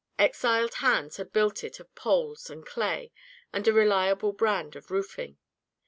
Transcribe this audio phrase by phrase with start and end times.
[0.17, 3.11] Exiled hands had built it of poles and clay
[3.53, 5.37] and a reliable brand of roofing.